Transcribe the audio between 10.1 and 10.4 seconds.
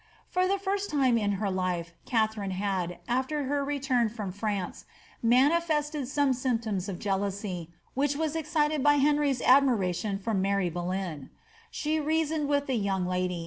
for